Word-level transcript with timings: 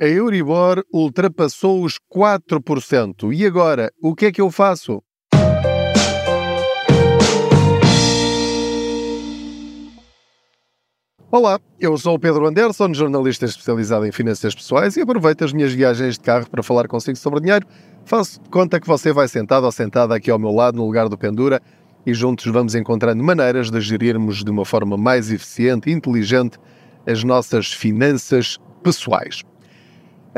A 0.00 0.06
Euribor 0.06 0.84
ultrapassou 0.92 1.82
os 1.82 1.98
4%. 2.14 3.34
E 3.34 3.44
agora, 3.44 3.90
o 4.00 4.14
que 4.14 4.26
é 4.26 4.32
que 4.32 4.40
eu 4.40 4.48
faço? 4.48 5.02
Olá, 11.32 11.58
eu 11.80 11.98
sou 11.98 12.14
o 12.14 12.18
Pedro 12.18 12.46
Anderson, 12.46 12.94
jornalista 12.94 13.44
especializado 13.44 14.06
em 14.06 14.12
finanças 14.12 14.54
pessoais 14.54 14.96
e 14.96 15.00
aproveito 15.00 15.42
as 15.42 15.52
minhas 15.52 15.72
viagens 15.72 16.14
de 16.14 16.20
carro 16.20 16.48
para 16.48 16.62
falar 16.62 16.86
consigo 16.86 17.18
sobre 17.18 17.40
dinheiro. 17.40 17.66
Faço 18.04 18.40
de 18.40 18.48
conta 18.50 18.78
que 18.78 18.86
você 18.86 19.12
vai 19.12 19.26
sentado 19.26 19.64
ou 19.64 19.72
sentada 19.72 20.14
aqui 20.14 20.30
ao 20.30 20.38
meu 20.38 20.52
lado, 20.52 20.76
no 20.76 20.86
lugar 20.86 21.08
do 21.08 21.18
Pendura, 21.18 21.60
e 22.06 22.14
juntos 22.14 22.46
vamos 22.46 22.76
encontrando 22.76 23.20
maneiras 23.24 23.68
de 23.68 23.80
gerirmos 23.80 24.44
de 24.44 24.50
uma 24.52 24.64
forma 24.64 24.96
mais 24.96 25.32
eficiente 25.32 25.90
e 25.90 25.92
inteligente 25.92 26.56
as 27.04 27.24
nossas 27.24 27.72
finanças 27.72 28.58
pessoais. 28.80 29.42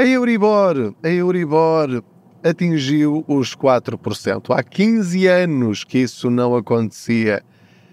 A 0.00 0.06
Euribor, 0.06 0.94
a 1.02 1.08
Euribor 1.10 2.02
atingiu 2.42 3.22
os 3.28 3.54
4%. 3.54 4.46
Há 4.48 4.62
15 4.62 5.26
anos 5.26 5.84
que 5.84 5.98
isso 5.98 6.30
não 6.30 6.56
acontecia. 6.56 7.42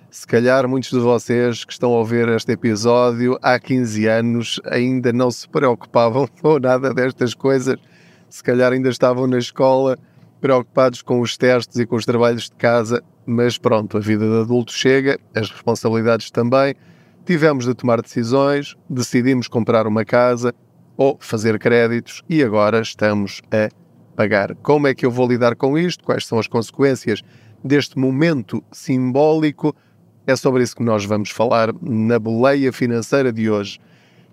Se 0.09 0.25
calhar 0.25 0.69
muitos 0.69 0.91
de 0.91 0.99
vocês 0.99 1.65
que 1.65 1.73
estão 1.73 1.93
a 1.93 1.97
ouvir 1.97 2.29
este 2.29 2.53
episódio 2.53 3.37
há 3.41 3.59
15 3.59 4.07
anos 4.07 4.61
ainda 4.63 5.11
não 5.11 5.29
se 5.29 5.49
preocupavam 5.49 6.29
com 6.41 6.57
nada 6.59 6.93
destas 6.93 7.33
coisas. 7.33 7.75
Se 8.29 8.41
calhar 8.41 8.71
ainda 8.71 8.87
estavam 8.87 9.27
na 9.27 9.37
escola 9.37 9.99
preocupados 10.39 11.01
com 11.01 11.19
os 11.19 11.35
testes 11.35 11.77
e 11.77 11.85
com 11.85 11.97
os 11.97 12.05
trabalhos 12.05 12.43
de 12.43 12.55
casa, 12.55 13.03
mas 13.25 13.57
pronto, 13.57 13.97
a 13.97 13.99
vida 13.99 14.25
de 14.25 14.43
adulto 14.43 14.71
chega, 14.71 15.19
as 15.35 15.51
responsabilidades 15.51 16.31
também. 16.31 16.73
Tivemos 17.25 17.65
de 17.65 17.73
tomar 17.73 18.01
decisões, 18.01 18.77
decidimos 18.89 19.49
comprar 19.49 19.85
uma 19.85 20.05
casa, 20.05 20.55
ou 20.97 21.17
fazer 21.21 21.59
créditos 21.59 22.23
e 22.27 22.43
agora 22.43 22.81
estamos 22.81 23.41
a 23.51 23.69
pagar. 24.15 24.55
Como 24.55 24.87
é 24.87 24.95
que 24.95 25.05
eu 25.05 25.11
vou 25.11 25.27
lidar 25.27 25.55
com 25.55 25.77
isto? 25.77 26.03
Quais 26.03 26.25
são 26.25 26.39
as 26.39 26.47
consequências 26.47 27.21
deste 27.63 27.97
momento 27.99 28.63
simbólico? 28.71 29.75
É 30.25 30.35
sobre 30.35 30.63
isso 30.63 30.75
que 30.75 30.83
nós 30.83 31.05
vamos 31.05 31.29
falar 31.29 31.69
na 31.81 32.17
boleia 32.17 32.73
financeira 32.73 33.31
de 33.31 33.49
hoje. 33.49 33.79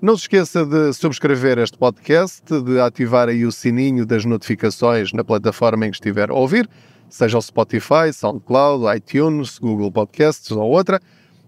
Não 0.00 0.16
se 0.16 0.22
esqueça 0.22 0.66
de 0.66 0.92
subscrever 0.92 1.58
este 1.58 1.78
podcast, 1.78 2.42
de 2.62 2.80
ativar 2.80 3.28
aí 3.28 3.46
o 3.46 3.52
sininho 3.52 4.04
das 4.04 4.24
notificações 4.24 5.12
na 5.12 5.22
plataforma 5.22 5.86
em 5.86 5.90
que 5.90 5.96
estiver 5.96 6.30
a 6.30 6.34
ouvir, 6.34 6.68
seja 7.08 7.38
o 7.38 7.42
Spotify, 7.42 8.12
SoundCloud, 8.12 8.84
iTunes, 8.96 9.58
Google 9.58 9.92
Podcasts 9.92 10.50
ou 10.50 10.68
outra. 10.70 11.00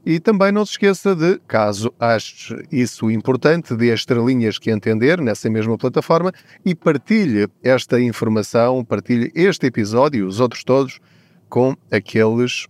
E 0.06 0.20
também 0.20 0.52
não 0.52 0.64
se 0.64 0.70
esqueça 0.70 1.16
de, 1.16 1.40
caso 1.48 1.92
ache 1.98 2.54
isso 2.70 3.10
importante, 3.10 3.74
dê 3.74 3.90
as 3.90 3.98
estrelinhas 3.98 4.56
que 4.56 4.70
entender 4.70 5.20
nessa 5.20 5.50
mesma 5.50 5.76
plataforma 5.76 6.30
e 6.64 6.76
partilhe 6.76 7.48
esta 7.60 8.00
informação, 8.00 8.84
partilhe 8.84 9.32
este 9.34 9.66
episódio 9.66 10.20
e 10.20 10.22
os 10.22 10.38
outros 10.38 10.62
todos 10.62 11.00
com 11.48 11.74
aqueles 11.90 12.68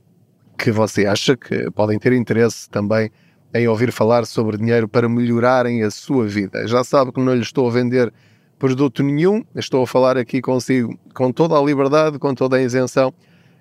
que 0.56 0.72
você 0.72 1.04
acha 1.04 1.36
que 1.36 1.70
podem 1.72 1.98
ter 1.98 2.14
interesse 2.14 2.70
também 2.70 3.10
em 3.54 3.68
ouvir 3.68 3.92
falar 3.92 4.24
sobre 4.24 4.56
dinheiro 4.56 4.88
para 4.88 5.06
melhorarem 5.06 5.82
a 5.82 5.90
sua 5.90 6.26
vida. 6.26 6.66
Já 6.66 6.82
sabe 6.82 7.12
que 7.12 7.20
não 7.20 7.34
lhe 7.34 7.42
estou 7.42 7.68
a 7.68 7.70
vender 7.70 8.10
produto 8.58 9.02
nenhum, 9.02 9.44
estou 9.54 9.82
a 9.82 9.86
falar 9.86 10.16
aqui 10.16 10.40
consigo 10.40 10.98
com 11.12 11.30
toda 11.30 11.54
a 11.54 11.62
liberdade, 11.62 12.18
com 12.18 12.34
toda 12.34 12.56
a 12.56 12.62
isenção 12.62 13.12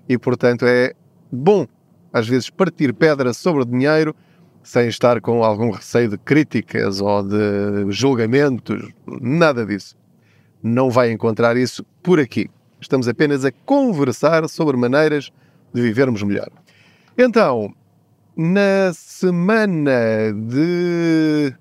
e, 0.08 0.18
portanto, 0.18 0.66
é 0.66 0.94
bom 1.30 1.68
às 2.16 2.30
vezes 2.30 2.50
partir 2.50 2.94
pedra 2.94 3.34
sobre 3.34 3.66
dinheiro 3.66 4.16
sem 4.64 4.88
estar 4.88 5.20
com 5.20 5.44
algum 5.44 5.70
receio 5.70 6.08
de 6.08 6.18
críticas 6.18 7.02
ou 7.02 7.22
de 7.22 7.92
julgamentos, 7.92 8.90
nada 9.06 9.66
disso. 9.66 9.98
Não 10.64 10.90
vai 10.90 11.12
encontrar 11.12 11.58
isso 11.58 11.86
por 12.02 12.18
aqui. 12.18 12.50
Estamos 12.80 13.10
apenas 13.10 13.44
a 13.44 13.52
conversar 13.52 14.48
sobre 14.48 14.78
maneiras 14.78 15.30
de 15.74 15.82
vivermos 15.82 16.24
melhor. 16.24 16.48
Então, 17.18 17.76
na 18.36 18.94
semana 18.94 20.32
de. 20.34 21.54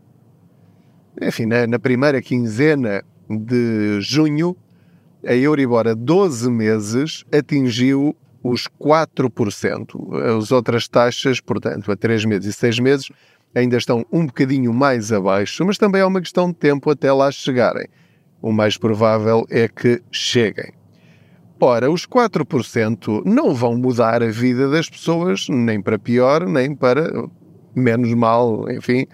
Enfim, 1.20 1.46
na, 1.46 1.66
na 1.66 1.80
primeira 1.80 2.22
quinzena 2.22 3.02
de 3.28 4.00
junho, 4.00 4.56
a 5.26 5.34
Euribor 5.34 5.88
a 5.88 5.94
12 5.94 6.48
meses 6.48 7.24
atingiu 7.32 8.16
os 8.44 8.68
4%. 8.80 10.36
As 10.38 10.52
outras 10.52 10.86
taxas, 10.86 11.40
portanto, 11.40 11.90
a 11.90 11.96
3 11.96 12.26
meses 12.26 12.54
e 12.54 12.58
6 12.58 12.78
meses, 12.78 13.10
ainda 13.54 13.78
estão 13.78 14.04
um 14.12 14.26
bocadinho 14.26 14.72
mais 14.72 15.10
abaixo, 15.10 15.64
mas 15.64 15.78
também 15.78 16.02
é 16.02 16.04
uma 16.04 16.20
questão 16.20 16.48
de 16.48 16.54
tempo 16.54 16.90
até 16.90 17.10
lá 17.10 17.32
chegarem. 17.32 17.88
O 18.42 18.52
mais 18.52 18.76
provável 18.76 19.46
é 19.48 19.66
que 19.66 20.02
cheguem. 20.12 20.72
Ora, 21.58 21.90
os 21.90 22.04
4% 22.06 23.22
não 23.24 23.54
vão 23.54 23.74
mudar 23.76 24.22
a 24.22 24.28
vida 24.28 24.68
das 24.68 24.90
pessoas, 24.90 25.48
nem 25.48 25.80
para 25.80 25.98
pior, 25.98 26.46
nem 26.46 26.74
para 26.74 27.10
menos 27.74 28.12
mal, 28.12 28.70
enfim, 28.70 29.06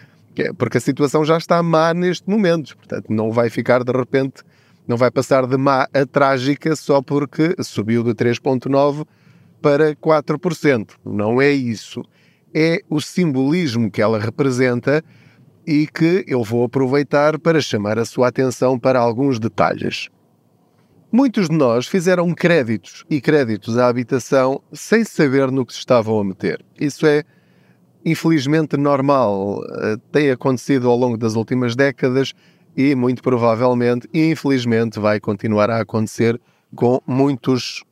porque 0.59 0.79
a 0.79 0.81
situação 0.81 1.25
já 1.25 1.37
está 1.37 1.63
má 1.63 1.95
neste 1.95 2.29
momento. 2.29 2.77
Portanto, 2.77 3.07
não 3.11 3.31
vai 3.31 3.51
ficar 3.51 3.85
de 3.85 3.93
repente, 3.93 4.43
não 4.91 4.97
vai 4.97 5.09
passar 5.09 5.47
de 5.47 5.57
má 5.57 5.87
a 5.95 6.05
trágica 6.05 6.75
só 6.75 7.01
porque 7.01 7.55
subiu 7.63 8.03
de 8.03 8.13
3,9% 8.13 9.07
para 9.63 9.95
4%. 9.95 10.97
Não 11.05 11.41
é 11.41 11.53
isso. 11.53 12.03
É 12.53 12.81
o 12.91 13.01
simbolismo 13.01 13.89
que 13.89 14.03
ela 14.03 14.19
representa 14.19 15.01
e 15.65 15.87
que 15.87 16.25
eu 16.27 16.43
vou 16.43 16.65
aproveitar 16.65 17.39
para 17.39 17.61
chamar 17.61 18.01
a 18.01 18.05
sua 18.05 18.27
atenção 18.27 18.77
para 18.77 18.99
alguns 18.99 19.39
detalhes. 19.39 20.09
Muitos 21.13 21.49
de 21.49 21.55
nós 21.55 21.87
fizeram 21.87 22.35
créditos 22.35 23.05
e 23.09 23.21
créditos 23.21 23.79
à 23.79 23.87
habitação 23.87 24.61
sem 24.73 25.05
saber 25.05 25.53
no 25.53 25.65
que 25.65 25.73
se 25.73 25.79
estavam 25.79 26.19
a 26.19 26.25
meter. 26.25 26.65
Isso 26.81 27.07
é, 27.07 27.23
infelizmente, 28.05 28.77
normal. 28.77 29.61
Eh, 29.83 29.97
tem 30.11 30.31
acontecido 30.33 30.89
ao 30.89 30.97
longo 30.97 31.17
das 31.17 31.37
últimas 31.37 31.77
décadas 31.77 32.35
e, 32.77 32.95
muito 32.95 33.23
provavelmente, 33.23 34.09
infelizmente, 34.13 34.99
vai 34.99 35.21
continuar 35.21 35.71
a 35.71 35.81
acontecer 35.81 36.41
com 36.75 37.01
muitos 37.07 37.83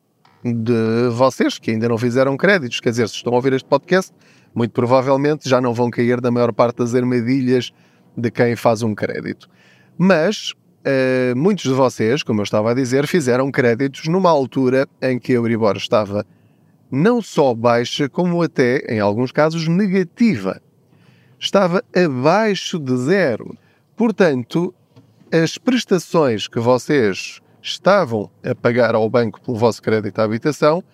de 0.45 1.09
vocês 1.11 1.59
que 1.59 1.71
ainda 1.71 1.89
não 1.89 1.99
fizeram 1.99 2.37
créditos. 2.37 2.81
Quer 2.81 2.91
dizer, 2.91 3.09
se 3.09 3.17
estão 3.17 3.33
a 3.33 3.37
ouvir 3.37 3.53
este 3.53 3.69
podcast, 3.69 4.13
muito 4.55 4.73
provavelmente 4.73 5.49
já 5.49 5.61
não 5.61 5.75
vão 5.75 5.91
cair 5.91 6.21
da 6.21 6.31
maior 6.31 6.53
parte 6.53 6.79
das 6.79 6.95
armadilhas 6.95 7.73
de 8.17 8.31
quem 8.31 8.57
faz 8.57 8.83
um 8.83 8.95
crédito. 8.95 9.49
Mas 9.97 10.53
uh, 10.53 11.37
muitos 11.37 11.65
de 11.65 11.73
vocês, 11.73 12.23
como 12.23 12.41
eu 12.41 12.45
estava 12.45 12.71
a 12.71 12.75
dizer, 12.75 13.07
fizeram 13.07 13.51
créditos 13.51 14.07
numa 14.07 14.31
altura 14.31 14.89
em 15.03 15.19
que 15.19 15.33
a 15.33 15.37
Euribor 15.37 15.77
estava 15.77 16.25
não 16.91 17.21
só 17.21 17.55
baixa, 17.55 18.09
como 18.09 18.43
até, 18.43 18.79
em 18.89 18.99
alguns 18.99 19.31
casos, 19.31 19.69
negativa. 19.69 20.61
Estava 21.39 21.83
abaixo 21.95 22.79
de 22.79 22.97
zero. 22.97 23.57
Portanto, 23.99 24.73
as 25.33 25.59
prestações 25.59 26.47
que 26.47 26.61
vocês 26.61 27.41
estavam 27.61 28.31
a 28.45 28.55
pagar 28.55 28.95
ao 28.95 29.11
banco 29.11 29.41
pelo 29.41 29.59
vosso 29.59 29.83
crédito 29.83 30.21
à 30.21 30.23
habitação 30.23 30.85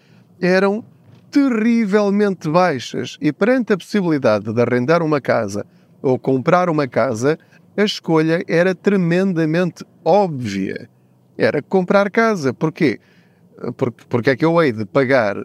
eram 0.41 0.82
terrivelmente 1.31 2.48
baixas 2.48 3.19
e 3.20 3.31
perante 3.31 3.75
a 3.75 3.76
possibilidade 3.76 4.50
de 4.50 4.59
arrendar 4.59 5.03
uma 5.03 5.20
casa 5.20 5.66
ou 6.00 6.19
comprar 6.19 6.70
uma 6.70 6.88
casa, 6.88 7.38
a 7.76 7.84
escolha 7.84 8.43
era 8.48 8.75
tremendamente 8.75 9.84
óbvia. 10.03 10.88
Era 11.37 11.60
comprar 11.60 12.10
casa. 12.10 12.54
Porquê? 12.54 13.00
Porque, 13.76 14.04
porque 14.09 14.31
é 14.31 14.37
que 14.37 14.47
eu 14.47 14.62
hei 14.62 14.72
de 14.72 14.87
pagar, 14.87 15.37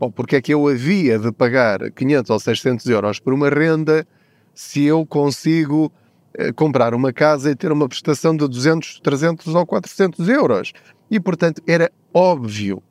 ou 0.00 0.10
porque 0.10 0.36
é 0.36 0.40
que 0.40 0.54
eu 0.54 0.66
havia 0.66 1.18
de 1.18 1.30
pagar 1.30 1.90
500 1.90 2.30
ou 2.30 2.40
600 2.40 2.86
euros 2.86 3.20
por 3.20 3.34
uma 3.34 3.50
renda 3.50 4.06
se 4.54 4.82
eu 4.82 5.04
consigo 5.04 5.92
comprar 6.54 6.94
uma 6.94 7.12
casa 7.12 7.50
e 7.50 7.56
ter 7.56 7.72
uma 7.72 7.88
prestação 7.88 8.36
de 8.36 8.46
200, 8.46 9.00
300 9.00 9.54
ou 9.54 9.66
400 9.66 10.28
euros. 10.28 10.72
E, 11.10 11.20
portanto, 11.20 11.62
era 11.66 11.90
óbvio 12.12 12.82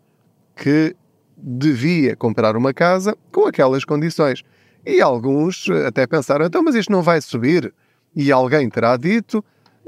que 0.55 0.95
devia 1.37 2.15
comprar 2.15 2.55
uma 2.55 2.73
casa 2.73 3.17
com 3.31 3.45
aquelas 3.45 3.83
condições. 3.83 4.43
E 4.85 5.01
alguns 5.01 5.67
eh, 5.69 5.87
até 5.87 6.07
pensaram, 6.07 6.45
então, 6.45 6.63
mas 6.63 6.75
isto 6.75 6.91
não 6.91 7.01
vai 7.01 7.19
subir? 7.21 7.73
E 8.15 8.31
alguém 8.31 8.69
terá 8.69 8.95
dito, 8.95 9.43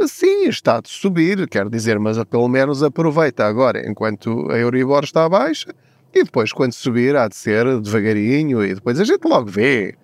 sim, 0.08 0.48
está 0.48 0.82
de 0.82 0.90
subir, 0.90 1.48
quer 1.48 1.70
dizer, 1.70 1.98
mas 2.00 2.22
pelo 2.26 2.48
menos 2.48 2.84
aproveita 2.84 3.46
agora, 3.46 3.88
enquanto 3.88 4.52
a 4.52 4.58
Euribor 4.58 5.04
está 5.04 5.30
baixa, 5.30 5.74
e 6.14 6.24
depois, 6.24 6.52
quando 6.52 6.74
subir, 6.74 7.16
há 7.16 7.28
de 7.28 7.36
ser 7.36 7.80
devagarinho, 7.80 8.64
e 8.64 8.74
depois 8.74 9.00
a 9.00 9.04
gente 9.04 9.24
logo 9.26 9.50
vê. 9.50 9.96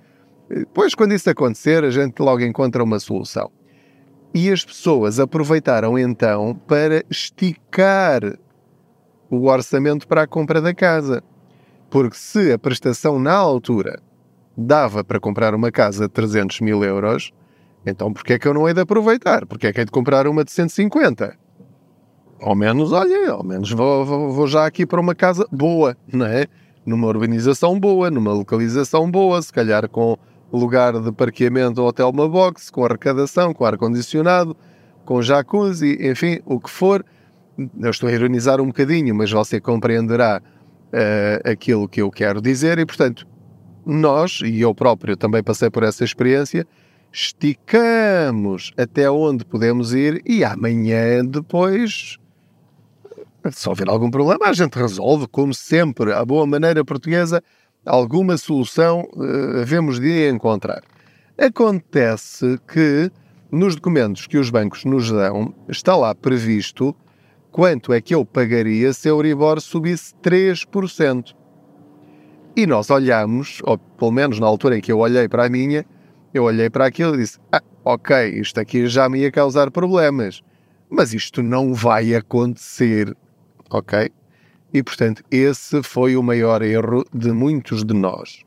Depois, 0.50 0.94
quando 0.94 1.14
isso 1.14 1.30
acontecer, 1.30 1.84
a 1.84 1.90
gente 1.90 2.20
logo 2.20 2.42
encontra 2.42 2.84
uma 2.84 3.00
solução. 3.00 3.52
E 4.34 4.52
as 4.52 4.66
pessoas 4.66 5.20
aproveitaram 5.20 5.98
então 5.98 6.56
para 6.68 7.04
esticar 7.10 8.22
o 9.30 9.48
orçamento 9.48 10.08
para 10.08 10.24
a 10.24 10.28
compra 10.28 10.62
da 10.62 10.74
casa. 10.74 11.24
Porque 11.90 12.18
se 12.18 12.52
a 12.52 12.58
prestação 12.58 13.20
na 13.20 13.34
altura 13.34 14.02
dava 14.58 15.04
para 15.04 15.20
comprar 15.20 15.54
uma 15.54 15.72
casa 15.72 16.08
de 16.08 16.14
300 16.14 16.62
mil 16.62 16.84
euros, 16.84 17.32
Então 17.86 18.14
porquê 18.14 18.34
é 18.34 18.40
que 18.40 18.48
eu 18.48 18.54
não 18.54 18.68
hei 18.68 18.74
de 18.74 18.82
aproveitar? 18.82 19.46
Porquê 19.46 19.68
é 19.68 19.74
que 19.74 19.80
hei 19.80 19.86
de 19.86 19.92
comprar 19.92 20.28
uma 20.28 20.44
de 20.44 20.52
150? 20.52 21.38
Ao 22.42 22.56
menos, 22.56 22.92
olha, 22.92 23.32
ao 23.32 23.44
menos 23.44 23.72
vou, 23.72 24.06
vou, 24.06 24.32
vou 24.32 24.48
já 24.48 24.66
aqui 24.66 24.86
para 24.86 25.00
uma 25.00 25.16
casa 25.16 25.48
boa, 25.52 25.96
não 26.12 26.26
é? 26.26 26.48
Numa 26.86 27.08
urbanização 27.08 27.80
boa, 27.80 28.10
numa 28.12 28.34
localização 28.34 29.10
boa, 29.10 29.42
se 29.42 29.52
calhar 29.54 29.88
com 29.88 30.18
lugar 30.58 31.00
de 31.00 31.12
parqueamento 31.12 31.82
ou 31.82 31.90
até 31.90 32.04
uma 32.06 32.28
box, 32.28 32.70
com 32.70 32.86
arrecadação, 32.86 33.54
com 33.54 33.66
ar-condicionado, 33.66 34.56
com 35.06 35.22
jacuzzi, 35.22 35.98
enfim, 36.02 36.40
o 36.46 36.60
que 36.60 36.70
for. 36.70 37.04
Eu 37.80 37.90
estou 37.90 38.10
a 38.10 38.12
ironizar 38.12 38.62
um 38.62 38.68
bocadinho, 38.68 39.14
mas 39.14 39.32
você 39.32 39.60
compreenderá 39.60 40.42
uh, 40.42 41.50
aquilo 41.50 41.88
que 41.88 42.02
eu 42.02 42.10
quero 42.10 42.42
dizer 42.42 42.80
e, 42.80 42.86
portanto, 42.86 43.28
nós, 43.86 44.42
e 44.44 44.62
eu 44.62 44.74
próprio 44.74 45.18
também 45.18 45.44
passei 45.44 45.70
por 45.70 45.84
essa 45.84 46.04
experiência, 46.04 46.66
esticamos 47.12 48.72
até 48.78 49.10
onde 49.10 49.46
podemos 49.46 49.94
ir 49.94 50.22
e 50.26 50.44
amanhã 50.44 51.24
depois 51.26 52.18
se 53.52 53.68
houver 53.68 53.90
algum 53.90 54.10
problema, 54.10 54.46
a 54.46 54.54
gente 54.54 54.76
resolve, 54.76 55.28
como 55.28 55.54
sempre, 55.54 56.14
a 56.14 56.24
boa 56.24 56.46
maneira 56.46 56.84
portuguesa, 56.86 57.44
alguma 57.86 58.38
solução 58.38 59.08
uh, 59.14 59.62
havemos 59.62 60.00
de 60.00 60.30
encontrar. 60.30 60.84
Acontece 61.38 62.60
que 62.68 63.12
nos 63.52 63.76
documentos 63.76 64.28
que 64.28 64.38
os 64.38 64.50
bancos 64.50 64.86
nos 64.86 65.12
dão 65.12 65.54
está 65.68 65.96
lá 65.96 66.14
previsto 66.16 66.96
quanto 67.52 67.94
é 67.94 68.02
que 68.02 68.16
eu 68.16 68.26
pagaria 68.26 68.92
se 68.94 69.08
a 69.08 69.12
Euribor 69.12 69.62
subisse 69.62 70.14
3%. 70.24 71.36
E 72.56 72.66
nós 72.66 72.90
olhamos, 72.90 73.62
ou 73.64 73.78
pelo 73.78 74.12
menos 74.12 74.40
na 74.40 74.48
altura 74.48 74.78
em 74.78 74.82
que 74.82 74.92
eu 74.92 75.00
olhei 75.00 75.28
para 75.28 75.46
a 75.46 75.50
minha, 75.50 75.86
eu 76.34 76.44
olhei 76.44 76.70
para 76.70 76.86
aquilo 76.86 77.16
e 77.16 77.20
disse: 77.20 77.40
Ah, 77.52 77.62
ok, 77.86 78.30
isto 78.40 78.60
aqui 78.60 78.88
já 78.88 79.08
me 79.08 79.20
ia 79.20 79.32
causar 79.32 79.72
problemas, 79.72 80.42
mas 80.90 81.14
isto 81.14 81.42
não 81.42 81.74
vai 81.74 82.14
acontecer, 82.16 83.16
ok? 83.70 84.12
E 84.74 84.82
portanto, 84.82 85.24
esse 85.30 85.84
foi 85.84 86.18
o 86.18 86.24
maior 86.24 86.64
erro 86.64 87.06
de 87.14 87.32
muitos 87.32 87.84
de 87.84 87.94
nós. 87.94 88.44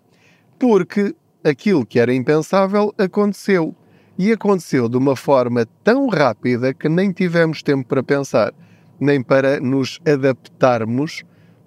Porque 0.58 1.14
aquilo 1.44 1.86
que 1.86 2.00
era 2.00 2.12
impensável 2.12 2.92
aconteceu. 2.98 3.74
E 4.18 4.32
aconteceu 4.32 4.88
de 4.88 4.96
uma 4.96 5.14
forma 5.14 5.66
tão 5.84 6.08
rápida 6.08 6.74
que 6.74 6.88
nem 6.88 7.12
tivemos 7.12 7.62
tempo 7.62 7.86
para 7.86 8.02
pensar, 8.02 8.52
nem 8.98 9.22
para 9.22 9.60
nos 9.60 10.00
adaptarmos 10.06 11.22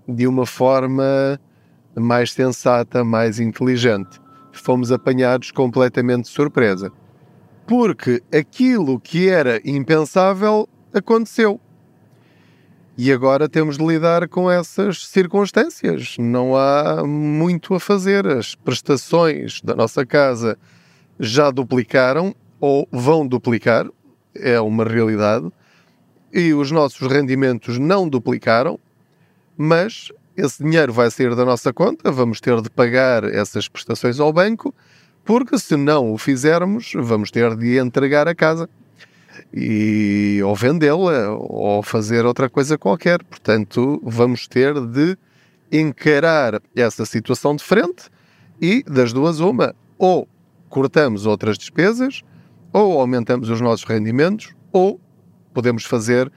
de 0.08 0.28
uma 0.28 0.46
forma 0.46 1.40
mais 1.96 2.34
sensata, 2.34 3.04
mais 3.04 3.40
inteligente. 3.40 4.20
Fomos 4.52 4.92
apanhados 4.92 5.52
completamente 5.52 6.24
de 6.24 6.30
surpresa. 6.30 6.92
Porque 7.68 8.22
aquilo 8.36 9.00
que 9.00 9.30
era 9.30 9.62
impensável 9.64 10.68
aconteceu. 10.92 11.62
E 13.02 13.14
agora 13.14 13.48
temos 13.48 13.78
de 13.78 13.88
lidar 13.88 14.28
com 14.28 14.52
essas 14.52 15.08
circunstâncias. 15.08 16.18
Não 16.20 16.58
há 16.58 17.02
muito 17.08 17.74
a 17.74 17.80
fazer. 17.80 18.28
As 18.28 18.56
prestações 18.56 19.62
da 19.62 19.74
nossa 19.74 20.06
casa 20.06 20.58
já 21.18 21.50
duplicaram 21.50 22.36
ou 22.60 22.86
vão 22.92 23.26
duplicar, 23.26 23.88
é 24.36 24.60
uma 24.60 24.84
realidade, 24.84 25.50
e 26.34 26.54
os 26.54 26.72
nossos 26.72 27.08
rendimentos 27.10 27.78
não 27.80 28.06
duplicaram, 28.06 28.78
mas 29.56 30.12
esse 30.36 30.62
dinheiro 30.62 30.92
vai 30.92 31.10
sair 31.10 31.34
da 31.38 31.46
nossa 31.46 31.72
conta, 31.72 32.12
vamos 32.12 32.42
ter 32.42 32.62
de 32.62 32.70
pagar 32.70 33.24
essas 33.24 33.70
prestações 33.70 34.20
ao 34.20 34.34
banco, 34.34 34.76
porque 35.24 35.58
se 35.58 35.78
não 35.78 36.12
o 36.12 36.18
fizermos, 36.18 36.92
vamos 36.98 37.32
ter 37.32 37.56
de 37.56 37.78
entregar 37.78 38.28
a 38.28 38.36
casa 38.36 38.70
e 39.54 40.42
ou 40.44 40.56
vendê-la 40.56 41.30
ou 41.32 41.82
fazer 41.84 42.26
outra 42.26 42.50
coisa 42.50 42.78
qualquer. 42.78 43.24
Portanto, 43.24 44.02
vamos 44.04 44.48
ter 44.48 44.74
de 44.88 45.18
encarar 45.72 46.62
essa 46.76 47.06
situação 47.06 47.56
de 47.56 47.64
frente 47.64 48.10
e 48.62 48.84
das 48.84 49.14
duas 49.14 49.40
uma, 49.40 49.76
ou 49.98 50.28
cortamos 50.70 51.26
outras 51.26 51.58
despesas, 51.58 52.22
ou 52.74 53.00
aumentamos 53.00 53.50
os 53.50 53.62
nossos 53.62 53.86
rendimentos, 53.86 54.54
ou 54.72 55.00
podemos 55.54 55.86
fazer 55.86 56.32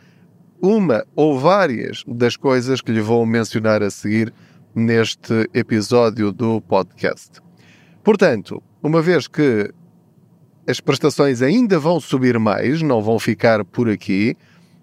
uma 0.60 1.05
ou 1.16 1.38
várias 1.38 2.05
das 2.06 2.37
coisas 2.37 2.81
que 2.81 2.93
lhe 2.93 3.00
vou 3.00 3.26
mencionar 3.26 3.82
a 3.82 3.90
seguir 3.90 4.32
neste 4.75 5.48
episódio 5.52 6.32
do 6.32 6.60
podcast. 6.62 7.40
Portanto, 8.02 8.62
uma 8.82 9.02
vez 9.02 9.28
que 9.28 9.72
as 10.66 10.80
prestações 10.80 11.42
ainda 11.42 11.78
vão 11.78 12.00
subir 12.00 12.38
mais, 12.38 12.82
não 12.82 13.02
vão 13.02 13.18
ficar 13.18 13.64
por 13.64 13.88
aqui, 13.88 14.36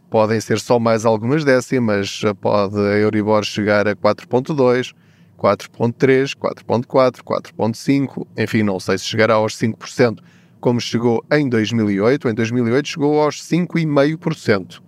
podem 0.09 0.39
ser 0.41 0.59
só 0.59 0.79
mais 0.79 1.05
algumas 1.05 1.43
décimas, 1.43 2.21
pode 2.41 2.77
a 2.77 2.97
Euribor 2.97 3.43
chegar 3.43 3.87
a 3.87 3.95
4.2, 3.95 4.93
4.3, 5.37 6.35
4.4, 6.35 7.21
4.5, 7.23 8.27
enfim, 8.37 8.63
não 8.63 8.79
sei 8.79 8.97
se 8.97 9.05
chegará 9.05 9.35
aos 9.35 9.55
5%, 9.55 10.19
como 10.59 10.81
chegou 10.81 11.23
em 11.31 11.47
2008. 11.47 12.27
Em 12.27 12.33
2008 12.33 12.87
chegou 12.87 13.21
aos 13.21 13.41
5,5% 13.41 14.81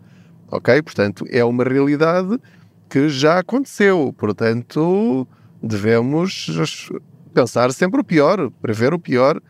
ok? 0.52 0.82
Portanto, 0.82 1.26
é 1.30 1.44
uma 1.44 1.64
realidade 1.64 2.38
que 2.90 3.08
já 3.08 3.40
aconteceu, 3.40 4.14
portanto, 4.18 5.26
devemos 5.64 6.92
pensar 7.34 7.72
sempre 7.72 8.02
o 8.02 8.04
pior, 8.04 8.52
prever 8.62 8.94
o 8.94 9.00
pior 9.00 9.42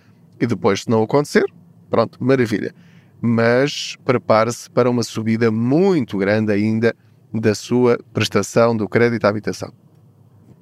e 0.41 0.47
depois, 0.47 0.81
se 0.81 0.89
não 0.89 1.03
acontecer, 1.03 1.45
pronto, 1.89 2.23
maravilha. 2.23 2.73
Mas 3.21 3.95
prepare-se 4.03 4.69
para 4.69 4.89
uma 4.89 5.03
subida 5.03 5.51
muito 5.51 6.17
grande 6.17 6.51
ainda 6.51 6.95
da 7.33 7.53
sua 7.53 7.99
prestação 8.11 8.75
do 8.75 8.89
crédito 8.89 9.25
à 9.25 9.29
habitação. 9.29 9.71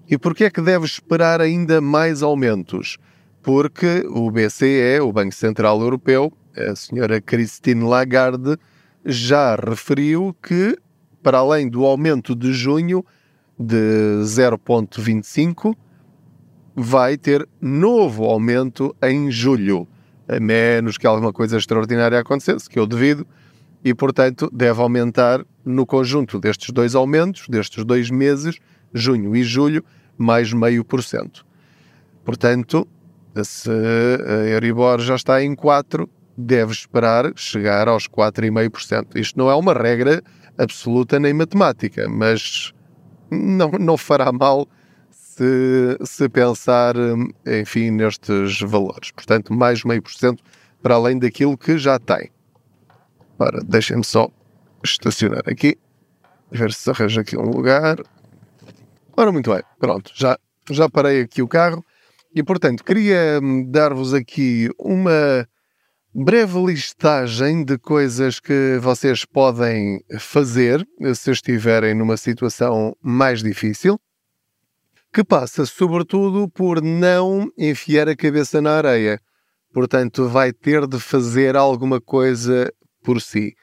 E 0.09 0.17
porquê 0.17 0.45
é 0.45 0.49
que 0.49 0.61
deve 0.61 0.85
esperar 0.85 1.39
ainda 1.39 1.79
mais 1.79 2.21
aumentos? 2.21 2.97
Porque 3.41 4.03
o 4.09 4.29
BCE, 4.29 4.99
o 5.01 5.13
Banco 5.13 5.33
Central 5.33 5.79
Europeu, 5.79 6.33
a 6.55 6.75
senhora 6.75 7.21
Christine 7.21 7.83
Lagarde, 7.83 8.57
já 9.05 9.55
referiu 9.55 10.35
que, 10.41 10.77
para 11.23 11.37
além 11.37 11.69
do 11.69 11.85
aumento 11.85 12.35
de 12.35 12.51
junho 12.51 13.05
de 13.57 14.21
0,25, 14.23 15.75
vai 16.81 17.17
ter 17.17 17.47
novo 17.61 18.23
aumento 18.23 18.95
em 19.03 19.29
julho, 19.29 19.85
a 20.27 20.39
menos 20.39 20.97
que 20.97 21.05
alguma 21.05 21.33
coisa 21.33 21.57
extraordinária 21.57 22.17
acontecesse, 22.17 22.69
que 22.69 22.79
eu 22.79 22.87
devido, 22.87 23.27
e 23.83 23.93
portanto 23.93 24.49
deve 24.51 24.81
aumentar 24.81 25.45
no 25.65 25.85
conjunto 25.85 26.39
destes 26.39 26.71
dois 26.71 26.95
aumentos, 26.95 27.47
destes 27.49 27.83
dois 27.83 28.09
meses, 28.09 28.57
junho 28.93 29.35
e 29.35 29.43
julho, 29.43 29.83
mais 30.17 30.53
meio 30.53 30.85
por 30.85 31.03
cento. 31.03 31.45
Portanto, 32.23 32.87
se 33.43 33.69
a 33.69 34.47
Euribor 34.49 34.99
já 34.99 35.15
está 35.15 35.43
em 35.43 35.55
4, 35.55 36.09
deve 36.37 36.71
esperar 36.71 37.31
chegar 37.35 37.87
aos 37.87 38.07
4,5%. 38.07 39.15
Isto 39.15 39.37
não 39.37 39.49
é 39.49 39.55
uma 39.55 39.73
regra 39.73 40.21
absoluta 40.57 41.19
nem 41.19 41.33
matemática, 41.33 42.07
mas 42.07 42.73
não, 43.29 43.71
não 43.71 43.97
fará 43.97 44.31
mal 44.31 44.67
se, 45.39 45.97
se 46.05 46.27
pensar, 46.27 46.95
enfim, 47.45 47.91
nestes 47.91 48.59
valores. 48.59 49.11
Portanto, 49.11 49.53
mais 49.53 49.85
meio 49.85 50.01
por 50.01 50.11
cento 50.11 50.43
para 50.81 50.95
além 50.95 51.17
daquilo 51.17 51.57
que 51.57 51.77
já 51.77 51.97
tem. 51.97 52.29
Ora, 53.37 53.61
deixem-me 53.63 54.03
só 54.03 54.29
estacionar 54.83 55.43
aqui, 55.47 55.77
ver 56.51 56.73
se 56.73 56.89
arranja 56.89 57.21
aqui 57.21 57.37
um 57.37 57.49
lugar. 57.49 57.97
Ora, 59.15 59.31
muito 59.31 59.53
bem, 59.53 59.63
pronto, 59.79 60.11
já, 60.13 60.37
já 60.69 60.89
parei 60.89 61.21
aqui 61.21 61.41
o 61.41 61.47
carro 61.47 61.85
e, 62.35 62.43
portanto, 62.43 62.83
queria 62.83 63.39
dar-vos 63.67 64.13
aqui 64.13 64.69
uma 64.77 65.47
breve 66.13 66.65
listagem 66.65 67.63
de 67.63 67.77
coisas 67.77 68.39
que 68.39 68.77
vocês 68.81 69.23
podem 69.23 70.03
fazer 70.19 70.85
se 71.15 71.31
estiverem 71.31 71.93
numa 71.93 72.17
situação 72.17 72.95
mais 73.01 73.41
difícil, 73.41 73.99
que 75.13 75.23
passa 75.23 75.65
sobretudo 75.65 76.49
por 76.49 76.81
não 76.81 77.49
enfiar 77.57 78.07
a 78.07 78.15
cabeça 78.15 78.61
na 78.61 78.77
areia. 78.77 79.19
Portanto, 79.73 80.27
vai 80.27 80.51
ter 80.51 80.87
de 80.87 80.99
fazer 80.99 81.55
alguma 81.55 81.99
coisa 82.01 82.71
por 83.03 83.21
si. 83.21 83.53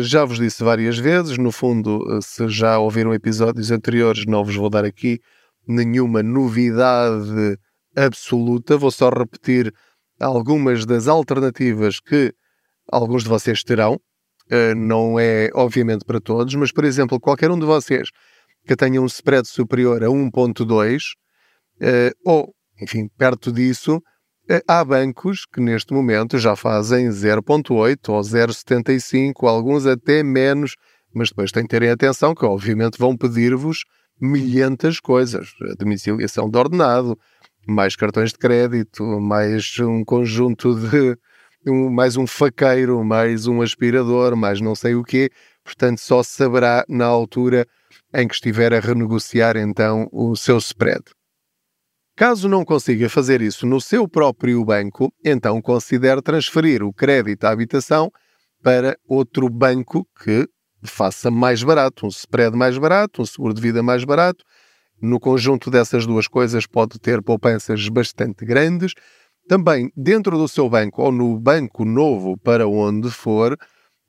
Já 0.00 0.24
vos 0.24 0.38
disse 0.38 0.62
várias 0.64 0.98
vezes, 0.98 1.38
no 1.38 1.52
fundo, 1.52 2.04
se 2.20 2.48
já 2.48 2.78
ouviram 2.78 3.14
episódios 3.14 3.70
anteriores, 3.70 4.26
não 4.26 4.44
vos 4.44 4.56
vou 4.56 4.68
dar 4.68 4.84
aqui 4.84 5.20
nenhuma 5.66 6.22
novidade 6.22 7.58
absoluta, 7.94 8.76
vou 8.76 8.90
só 8.90 9.08
repetir 9.08 9.72
algumas 10.18 10.84
das 10.84 11.06
alternativas 11.06 12.00
que 12.00 12.32
alguns 12.90 13.22
de 13.22 13.28
vocês 13.28 13.62
terão. 13.62 14.00
Uh, 14.50 14.74
não 14.74 15.20
é, 15.20 15.50
obviamente, 15.54 16.06
para 16.06 16.20
todos, 16.20 16.54
mas, 16.54 16.72
por 16.72 16.84
exemplo, 16.84 17.20
qualquer 17.20 17.50
um 17.50 17.58
de 17.58 17.66
vocês 17.66 18.08
que 18.68 18.76
tenha 18.76 19.02
um 19.02 19.06
spread 19.06 19.48
superior 19.48 20.04
a 20.04 20.08
1.2 20.08 21.14
uh, 21.80 22.12
ou, 22.24 22.54
enfim, 22.80 23.08
perto 23.16 23.50
disso, 23.50 24.00
Eh, 24.50 24.62
há 24.66 24.82
bancos 24.82 25.44
que 25.44 25.60
neste 25.60 25.92
momento 25.92 26.38
já 26.38 26.56
fazem 26.56 27.08
0,8 27.08 28.08
ou 28.08 28.20
0,75, 28.22 29.46
alguns 29.46 29.84
até 29.84 30.22
menos, 30.22 30.74
mas 31.14 31.28
depois 31.28 31.52
têm 31.52 31.64
que 31.64 31.68
terem 31.68 31.90
atenção 31.90 32.34
que, 32.34 32.46
obviamente, 32.46 32.98
vão 32.98 33.14
pedir-vos 33.14 33.84
milhentas 34.18 35.00
coisas. 35.00 35.50
Domiciliação 35.78 36.48
de 36.48 36.56
ordenado, 36.56 37.18
mais 37.66 37.94
cartões 37.94 38.32
de 38.32 38.38
crédito, 38.38 39.02
mais 39.20 39.78
um 39.80 40.02
conjunto 40.04 40.74
de. 40.74 41.16
Um, 41.66 41.90
mais 41.90 42.16
um 42.16 42.26
faqueiro, 42.26 43.04
mais 43.04 43.46
um 43.46 43.60
aspirador, 43.60 44.36
mais 44.36 44.60
não 44.60 44.74
sei 44.74 44.94
o 44.94 45.02
quê. 45.02 45.28
Portanto, 45.64 45.98
só 45.98 46.22
saberá 46.22 46.84
na 46.88 47.04
altura 47.04 47.66
em 48.14 48.26
que 48.26 48.34
estiver 48.34 48.72
a 48.72 48.80
renegociar 48.80 49.56
então 49.56 50.08
o 50.12 50.34
seu 50.36 50.58
spread. 50.58 51.02
Caso 52.16 52.48
não 52.48 52.64
consiga 52.64 53.08
fazer 53.08 53.40
isso 53.40 53.64
no 53.64 53.80
seu 53.80 54.08
próprio 54.08 54.64
banco, 54.64 55.12
então 55.24 55.62
considere 55.62 56.20
transferir 56.20 56.82
o 56.82 56.92
crédito 56.92 57.44
à 57.44 57.50
habitação 57.50 58.10
para 58.62 58.96
outro 59.08 59.48
banco 59.48 60.04
que 60.24 60.48
faça 60.82 61.30
mais 61.30 61.62
barato, 61.62 62.06
um 62.06 62.08
spread 62.08 62.56
mais 62.56 62.76
barato, 62.76 63.22
um 63.22 63.24
seguro 63.24 63.54
de 63.54 63.60
vida 63.60 63.82
mais 63.82 64.04
barato. 64.04 64.44
No 65.00 65.20
conjunto 65.20 65.70
dessas 65.70 66.06
duas 66.06 66.26
coisas 66.26 66.66
pode 66.66 66.98
ter 66.98 67.22
poupanças 67.22 67.88
bastante 67.88 68.44
grandes. 68.44 68.94
Também 69.48 69.90
dentro 69.96 70.36
do 70.36 70.48
seu 70.48 70.68
banco 70.68 71.02
ou 71.02 71.12
no 71.12 71.38
banco 71.38 71.84
novo 71.84 72.36
para 72.36 72.66
onde 72.66 73.10
for, 73.10 73.56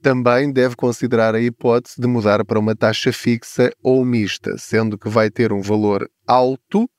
também 0.02 0.52
deve 0.52 0.76
considerar 0.76 1.36
a 1.36 1.42
hipótese 1.42 2.00
de 2.00 2.08
mudar 2.08 2.44
para 2.46 2.60
uma 2.60 2.76
taxa 2.76 3.12
fixa 3.12 3.72
ou 3.84 4.06
mista, 4.06 4.58
sendo 4.58 4.98
que 4.98 5.10
vai 5.10 5.30
ter 5.30 5.52
um 5.52 5.62
valor 5.62 6.10
alto, 6.28 6.90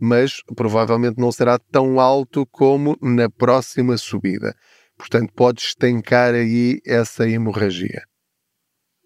mas 0.00 0.40
provavelmente 0.56 1.18
não 1.18 1.30
será 1.30 1.58
tão 1.58 2.00
alto 2.00 2.46
como 2.46 2.96
na 3.02 3.28
próxima 3.28 3.96
subida. 3.96 4.54
Portanto, 4.96 5.32
pode 5.34 5.60
estancar 5.60 6.34
aí 6.34 6.80
essa 6.86 7.28
hemorragia. 7.28 8.02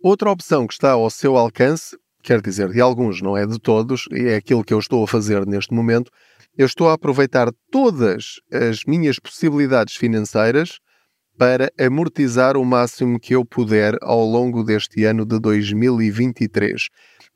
Outra 0.02 0.30
opção 0.30 0.66
que 0.66 0.72
está 0.72 0.92
ao 0.92 1.11
seu 1.11 1.37
alcance, 1.37 1.96
quer 2.22 2.40
dizer, 2.40 2.70
de 2.70 2.80
alguns, 2.80 3.20
não 3.20 3.37
é 3.37 3.46
de 3.46 3.58
todos, 3.58 4.06
e 4.11 4.28
é 4.28 4.37
aquilo 4.37 4.64
que 4.64 4.75
eu 4.75 4.78
estou 4.78 5.04
a 5.04 5.08
fazer 5.08 5.46
neste 5.46 5.72
momento, 5.75 6.11
eu 6.56 6.66
estou 6.66 6.88
a 6.88 6.94
aproveitar 6.94 7.49
todas 7.70 8.40
as 8.52 8.84
minhas 8.84 9.18
possibilidades 9.18 9.96
financeiras 9.96 10.78
para 11.38 11.72
amortizar 11.78 12.56
o 12.56 12.64
máximo 12.64 13.18
que 13.18 13.34
eu 13.34 13.44
puder 13.44 13.96
ao 14.02 14.24
longo 14.24 14.62
deste 14.62 15.04
ano 15.04 15.24
de 15.24 15.38
2023. 15.38 16.88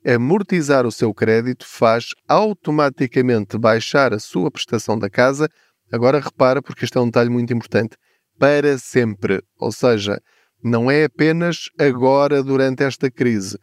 Amortizar 0.05 0.85
o 0.85 0.91
seu 0.91 1.13
crédito 1.13 1.65
faz 1.67 2.09
automaticamente 2.27 3.57
baixar 3.57 4.13
a 4.13 4.19
sua 4.19 4.51
prestação 4.51 4.97
da 4.97 5.09
casa. 5.09 5.49
Agora 5.91 6.19
repara, 6.19 6.61
porque 6.61 6.85
este 6.85 6.97
é 6.97 7.01
um 7.01 7.05
detalhe 7.07 7.29
muito 7.29 7.53
importante, 7.53 7.97
para 8.39 8.77
sempre. 8.77 9.41
Ou 9.59 9.71
seja, 9.71 10.21
não 10.63 10.89
é 10.89 11.05
apenas 11.05 11.69
agora 11.77 12.43
durante 12.43 12.83
esta 12.83 13.09
crise. 13.09 13.57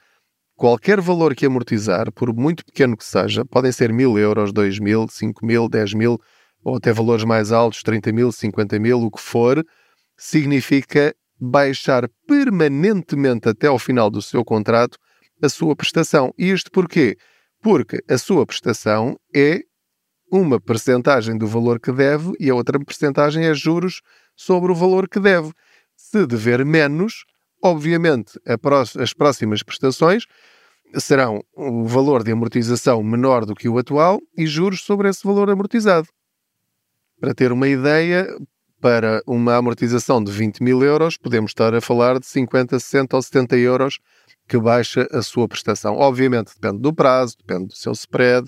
Qualquer 0.57 1.01
valor 1.01 1.35
que 1.35 1.47
amortizar, 1.47 2.13
por 2.13 2.33
muito 2.33 2.65
pequeno 2.65 2.97
que 2.97 3.05
seja, 3.05 3.45
podem 3.45 3.73
ser 3.73 3.93
mil 3.93 4.19
euros, 4.19 4.53
dois 4.53 4.79
mil, 4.79 5.07
cinco 5.09 5.45
mil, 5.45 5.69
dez 5.69 5.93
mil, 5.93 6.19
ou 6.63 6.77
até 6.77 6.93
valores 6.93 7.25
mais 7.25 7.53
altos, 7.53 7.83
30 7.83 8.13
mil, 8.13 8.33
50 8.33 8.79
mil, 8.79 9.03
o 9.03 9.11
que 9.11 9.21
for, 9.21 9.65
significa 10.17 11.15
baixar 11.41 12.09
permanentemente 12.27 13.49
até 13.49 13.67
ao 13.67 13.79
final 13.79 14.11
do 14.11 14.23
seu 14.23 14.45
contrato 14.45 14.99
a 15.43 15.49
sua 15.49 15.77
prestação. 15.77 16.33
E 16.39 16.51
isto 16.51 16.71
porquê? 16.71 17.17
Porque 17.63 18.03
a 18.09 18.19
sua 18.19 18.47
prestação 18.47 19.19
é 19.35 19.61
uma 20.31 20.61
percentagem 20.61 21.37
do 21.37 21.47
valor 21.47 21.79
que 21.79 21.93
deve 21.93 22.33
e 22.41 22.51
a 22.51 22.55
outra 22.55 22.79
percentagem 22.79 23.45
é 23.45 23.55
juros 23.55 24.01
sobre 24.35 24.73
o 24.73 24.75
valor 24.75 25.09
que 25.09 25.21
deve. 25.21 25.53
Se 25.97 26.27
dever 26.27 26.65
menos, 26.65 27.25
obviamente 27.63 28.39
as 28.99 29.13
próximas 29.13 29.63
prestações 29.63 30.25
serão 30.99 31.43
um 31.57 31.85
valor 31.85 32.23
de 32.23 32.33
amortização 32.33 33.03
menor 33.03 33.45
do 33.45 33.55
que 33.55 33.69
o 33.69 33.79
atual 33.79 34.21
e 34.37 34.47
juros 34.47 34.83
sobre 34.83 35.09
esse 35.09 35.25
valor 35.27 35.51
amortizado. 35.51 36.09
Para 37.21 37.35
ter 37.35 37.53
uma 37.53 37.69
ideia, 37.69 38.27
para 38.85 39.23
uma 39.27 39.57
amortização 39.57 40.23
de 40.23 40.31
20 40.31 40.63
mil 40.63 40.85
euros, 40.85 41.17
podemos 41.17 41.53
estar 41.53 41.75
a 41.75 41.81
falar 41.81 42.19
de 42.19 42.27
50, 42.27 42.79
60 42.79 43.17
ou 43.17 43.23
70 43.23 43.57
euros 43.57 43.99
que 44.47 44.59
baixa 44.59 45.09
a 45.11 45.23
sua 45.23 45.49
prestação. 45.49 45.97
Obviamente 45.97 46.53
depende 46.55 46.83
do 46.83 46.93
prazo, 46.93 47.35
depende 47.39 47.69
do 47.69 47.75
seu 47.75 47.93
spread, 47.93 48.47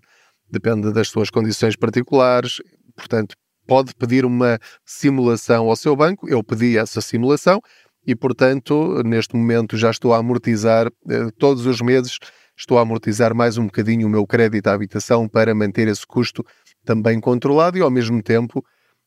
depende 0.51 0.93
das 0.93 1.09
suas 1.09 1.31
condições 1.31 1.75
particulares, 1.75 2.59
portanto, 2.95 3.35
pode 3.67 3.95
pedir 3.95 4.27
uma 4.27 4.59
simulação 4.85 5.71
ao 5.71 5.75
seu 5.75 5.97
banco. 5.97 6.29
Eu 6.29 6.45
pedi 6.45 6.77
essa 6.77 7.01
simulação 7.01 7.63
e, 8.07 8.15
portanto, 8.15 9.03
neste 9.07 9.35
momento 9.35 9.75
já 9.75 9.91
estou 9.91 10.13
a 10.13 10.19
amortizar, 10.19 10.89
eh, 11.09 11.31
todos 11.39 11.65
os 11.65 11.81
meses, 11.81 12.19
estou 12.55 12.77
a 12.77 12.83
amortizar 12.83 13.35
mais 13.35 13.57
um 13.57 13.65
bocadinho 13.65 14.07
o 14.07 14.11
meu 14.11 14.27
crédito 14.27 14.67
à 14.67 14.75
habitação 14.75 15.27
para 15.27 15.55
manter 15.55 15.89
esse 15.89 16.07
custo 16.07 16.45
também 16.85 17.19
controlado 17.21 17.79
e, 17.79 17.81
ao 17.81 17.91
mesmo 17.91 18.23
tempo, 18.23 18.63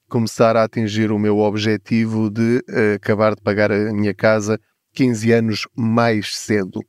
começar 0.10 0.58
a 0.58 0.63
atingir 0.63 1.12
o 1.12 1.20
meu 1.20 1.38
objetivo 1.38 2.30
de 2.30 2.63
uh, 2.70 2.96
acabar 2.96 3.36
de 3.36 3.42
pagar 3.42 3.72
a 3.72 3.94
minha 3.94 4.13
casa 4.13 4.60
15 4.94 5.32
anos 5.32 5.68
mais 5.75 6.36
cedo. 6.36 6.82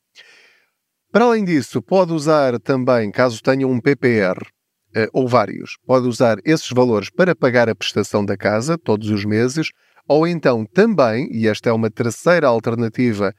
Para 1.12 1.24
além 1.24 1.44
disso, 1.44 1.82
pode 1.82 2.12
usar 2.12 2.58
também, 2.58 3.10
caso 3.10 3.42
tenha 3.42 3.68
um 3.68 3.80
PPR, 3.80 4.40
uh, 4.96 5.08
ou 5.12 5.28
vários, 5.28 5.76
pode 5.86 6.08
usar 6.08 6.38
esses 6.44 6.70
valores 6.70 7.10
para 7.10 7.36
pagar 7.36 7.68
a 7.68 7.74
prestação 7.74 8.24
da 8.24 8.36
casa 8.36 8.78
todos 8.78 9.10
os 9.10 9.24
meses, 9.24 9.70
ou 10.08 10.26
então 10.26 10.64
também, 10.64 11.28
e 11.30 11.46
esta 11.46 11.68
é 11.68 11.72
uma 11.72 11.90
terceira 11.90 12.48
alternativa 12.48 13.32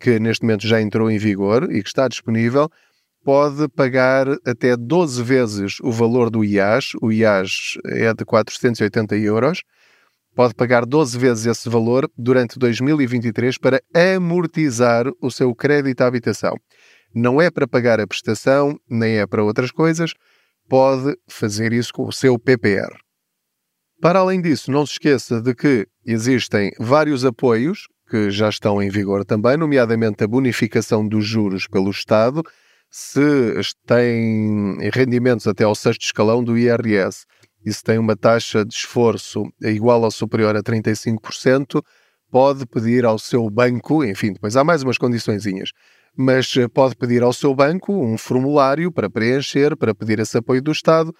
que 0.00 0.18
neste 0.18 0.44
momento 0.44 0.66
já 0.66 0.80
entrou 0.80 1.10
em 1.10 1.18
vigor 1.18 1.70
e 1.70 1.82
que 1.82 1.88
está 1.88 2.08
disponível, 2.08 2.68
pode 3.26 3.66
pagar 3.70 4.28
até 4.46 4.76
12 4.76 5.20
vezes 5.24 5.80
o 5.82 5.90
valor 5.90 6.30
do 6.30 6.44
IAS. 6.44 6.92
O 7.02 7.10
IAS 7.10 7.72
é 7.86 8.14
de 8.14 8.24
480 8.24 9.16
euros. 9.16 9.62
Pode 10.32 10.54
pagar 10.54 10.86
12 10.86 11.18
vezes 11.18 11.44
esse 11.46 11.68
valor 11.68 12.08
durante 12.16 12.56
2023 12.56 13.58
para 13.58 13.82
amortizar 13.92 15.06
o 15.20 15.28
seu 15.28 15.52
crédito 15.56 16.02
à 16.02 16.06
habitação. 16.06 16.54
Não 17.12 17.42
é 17.42 17.50
para 17.50 17.66
pagar 17.66 17.98
a 17.98 18.06
prestação, 18.06 18.78
nem 18.88 19.18
é 19.18 19.26
para 19.26 19.42
outras 19.42 19.72
coisas. 19.72 20.12
Pode 20.68 21.16
fazer 21.28 21.72
isso 21.72 21.92
com 21.92 22.06
o 22.06 22.12
seu 22.12 22.38
PPR. 22.38 22.96
Para 24.00 24.20
além 24.20 24.40
disso, 24.40 24.70
não 24.70 24.86
se 24.86 24.92
esqueça 24.92 25.42
de 25.42 25.52
que 25.52 25.88
existem 26.04 26.70
vários 26.78 27.24
apoios 27.24 27.88
que 28.08 28.30
já 28.30 28.48
estão 28.48 28.80
em 28.80 28.88
vigor 28.88 29.24
também, 29.24 29.56
nomeadamente 29.56 30.22
a 30.22 30.28
bonificação 30.28 31.04
dos 31.08 31.26
juros 31.26 31.66
pelo 31.66 31.90
Estado 31.90 32.44
se 32.90 33.54
tem 33.86 34.76
rendimentos 34.92 35.46
até 35.46 35.64
ao 35.64 35.74
sexto 35.74 36.02
escalão 36.02 36.42
do 36.42 36.56
IRS 36.56 37.26
e 37.64 37.72
se 37.72 37.82
tem 37.82 37.98
uma 37.98 38.16
taxa 38.16 38.64
de 38.64 38.74
esforço 38.74 39.44
igual 39.60 40.02
ou 40.02 40.10
superior 40.10 40.56
a 40.56 40.62
35%, 40.62 41.82
pode 42.30 42.66
pedir 42.66 43.04
ao 43.04 43.18
seu 43.18 43.48
banco, 43.50 44.04
enfim, 44.04 44.32
depois 44.32 44.56
há 44.56 44.64
mais 44.64 44.82
umas 44.82 44.98
condiçõezinhas, 44.98 45.70
mas 46.16 46.56
eh, 46.56 46.68
pode 46.68 46.96
pedir 46.96 47.22
ao 47.22 47.32
seu 47.32 47.54
banco 47.54 47.92
um 47.92 48.16
formulário 48.16 48.90
para 48.92 49.10
preencher, 49.10 49.76
para 49.76 49.94
pedir 49.94 50.18
esse 50.18 50.38
apoio 50.38 50.62
do 50.62 50.72
Estado, 50.72 51.12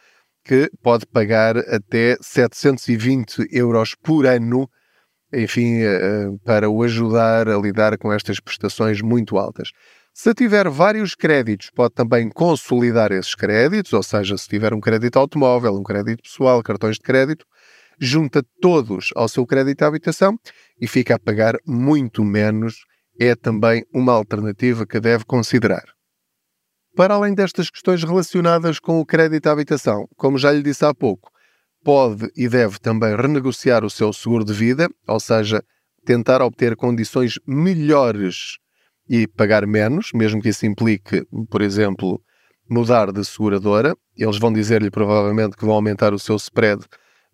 que 0.45 0.71
pode 0.83 1.05
pagar 1.07 1.57
até 1.59 2.17
720 2.21 3.49
euros 3.51 3.95
por 4.01 4.27
ano, 4.27 4.69
enfim, 5.33 5.83
eh, 5.83 6.01
eh, 6.01 6.27
para 6.45 6.71
o 6.71 6.83
ajudar 6.83 7.49
a 7.49 7.59
lidar 7.59 7.99
com 7.99 8.13
estas 8.13 8.41
prestações 8.41 9.03
muito 9.03 9.37
altas. 9.37 9.71
Se 10.19 10.33
tiver 10.33 10.67
vários 10.71 11.15
créditos, 11.15 11.69
pode 11.69 11.93
também 11.93 12.31
consolidar 12.31 13.13
esses 13.13 13.35
créditos, 13.35 13.93
ou 13.93 14.03
seja, 14.03 14.39
se 14.39 14.49
tiver 14.49 14.73
um 14.73 14.81
crédito 14.81 15.19
automóvel, 15.19 15.75
um 15.75 15.83
crédito 15.83 16.23
pessoal, 16.23 16.63
cartões 16.63 16.97
de 16.97 17.03
crédito, 17.03 17.45
junta 18.01 18.43
todos 18.59 19.11
ao 19.15 19.29
seu 19.29 19.47
crédito 19.47 19.81
de 19.81 19.85
habitação 19.85 20.39
e 20.81 20.89
fica 20.89 21.17
a 21.17 21.19
pagar 21.19 21.59
muito 21.67 22.25
menos. 22.25 22.87
É 23.21 23.35
também 23.35 23.85
uma 23.93 24.15
alternativa 24.15 24.87
que 24.87 24.99
deve 24.99 25.27
considerar. 25.27 25.85
Para 26.97 27.13
além 27.13 27.35
destas 27.35 27.69
questões 27.69 28.03
relacionadas 28.03 28.81
com 28.81 28.99
o 28.99 29.05
crédito 29.05 29.43
de 29.43 29.51
habitação, 29.51 30.09
como 30.17 30.39
já 30.39 30.51
lhe 30.51 30.63
disse 30.63 30.87
há 30.87 30.95
pouco, 30.95 31.31
pode 31.85 32.33
e 32.35 32.49
deve 32.49 32.79
também 32.79 33.15
renegociar 33.15 33.85
o 33.85 33.91
seu 33.91 34.15
seguro 34.15 34.47
de 34.47 34.55
vida, 34.55 34.89
ou 35.07 35.21
seja, 35.21 35.63
tentar 36.07 36.41
obter 36.41 36.75
condições 36.75 37.39
melhores 37.47 38.57
e 39.09 39.27
pagar 39.27 39.67
menos, 39.67 40.11
mesmo 40.15 40.41
que 40.41 40.49
isso 40.49 40.67
implique, 40.67 41.27
por 41.51 41.63
exemplo, 41.63 42.21
mudar 42.69 43.13
de 43.13 43.25
seguradora. 43.25 43.97
Eles 44.17 44.39
vão 44.39 44.53
dizer-lhe 44.53 44.91
provavelmente 44.91 45.57
que 45.57 45.65
vão 45.65 45.75
aumentar 45.75 46.13
o 46.13 46.19
seu 46.19 46.37
spread. 46.37 46.85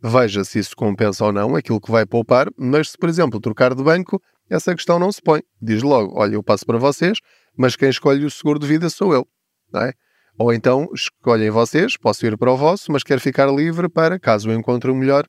Veja 0.03 0.45
se 0.45 0.59
isso 0.59 0.77
compensa 0.77 1.25
ou 1.25 1.33
não 1.33 1.55
aquilo 1.55 1.81
que 1.81 1.91
vai 1.91 2.05
poupar, 2.05 2.49
mas 2.59 2.91
se, 2.91 2.99
por 2.99 3.09
exemplo, 3.09 3.41
trocar 3.41 3.75
de 3.75 3.83
banco, 3.83 4.21
essa 4.51 4.75
questão 4.75 4.99
não 4.99 5.11
se 5.11 5.23
põe. 5.23 5.43
Diz 5.61 5.83
logo: 5.83 6.19
olha, 6.19 6.35
eu 6.35 6.43
passo 6.43 6.67
para 6.67 6.79
vocês, 6.79 7.19
mas 7.57 7.77
quem 7.77 7.89
escolhe 7.89 8.25
o 8.25 8.31
seguro 8.31 8.59
de 8.59 8.67
vida 8.67 8.91
sou 8.91 9.15
eu. 9.15 9.27
Não 9.73 9.83
é? 9.83 9.93
Ou 10.39 10.53
então 10.53 10.89
escolhem 10.95 11.51
vocês, 11.51 11.97
posso 11.97 12.27
ir 12.27 12.37
para 12.37 12.53
o 12.53 12.57
vosso, 12.57 12.91
mas 12.91 13.03
quero 13.03 13.21
ficar 13.21 13.47
livre 13.47 13.89
para, 13.89 14.19
caso 14.19 14.51
eu 14.51 14.59
encontre 14.59 14.91
o 14.91 14.95
melhor, 14.95 15.27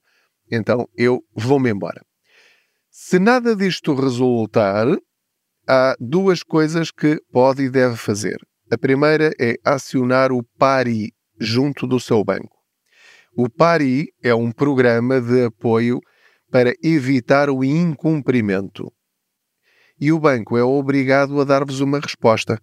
então 0.51 0.87
eu 0.95 1.21
vou-me 1.35 1.69
embora. 1.69 2.01
Se 2.89 3.19
nada 3.19 3.55
disto 3.55 3.93
resultar, 3.93 4.87
há 5.67 5.95
duas 5.99 6.43
coisas 6.43 6.91
que 6.91 7.19
pode 7.31 7.63
e 7.63 7.69
deve 7.69 7.95
fazer. 7.95 8.37
A 8.71 8.77
primeira 8.77 9.31
é 9.39 9.55
acionar 9.63 10.31
o 10.31 10.43
PARI 10.57 11.11
junto 11.39 11.85
do 11.85 11.99
seu 11.99 12.23
banco. 12.23 12.57
O 13.35 13.49
PARI 13.49 14.07
é 14.23 14.33
um 14.33 14.51
programa 14.51 15.19
de 15.19 15.45
apoio 15.45 15.99
para 16.51 16.73
evitar 16.83 17.49
o 17.49 17.63
incumprimento. 17.63 18.91
E 19.99 20.11
o 20.11 20.19
banco 20.19 20.57
é 20.57 20.63
obrigado 20.63 21.39
a 21.41 21.43
dar-vos 21.43 21.79
uma 21.79 21.99
resposta. 21.99 22.59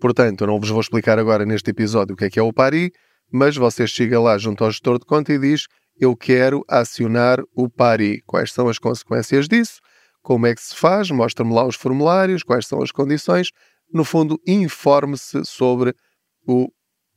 Portanto, 0.00 0.46
não 0.46 0.60
vos 0.60 0.68
vou 0.68 0.80
explicar 0.80 1.18
agora 1.18 1.44
neste 1.44 1.70
episódio 1.70 2.14
o 2.14 2.16
que 2.16 2.26
é 2.26 2.30
que 2.30 2.38
é 2.38 2.42
o 2.42 2.52
PARI, 2.52 2.92
mas 3.32 3.56
vocês 3.56 3.90
chegam 3.90 4.22
lá 4.22 4.38
junto 4.38 4.62
ao 4.62 4.70
gestor 4.70 4.98
de 4.98 5.04
conta 5.04 5.32
e 5.32 5.38
diz 5.38 5.66
eu 6.00 6.16
quero 6.16 6.64
acionar 6.68 7.40
o 7.52 7.68
PARI. 7.68 8.22
Quais 8.24 8.52
são 8.52 8.68
as 8.68 8.78
consequências 8.78 9.48
disso? 9.48 9.80
Como 10.28 10.46
é 10.46 10.54
que 10.54 10.60
se 10.60 10.76
faz? 10.76 11.10
Mostra-me 11.10 11.54
lá 11.54 11.66
os 11.66 11.74
formulários, 11.74 12.42
quais 12.42 12.66
são 12.66 12.82
as 12.82 12.92
condições. 12.92 13.50
No 13.90 14.04
fundo, 14.04 14.38
informe-se 14.46 15.42
sobre 15.46 15.94
o 16.46 16.68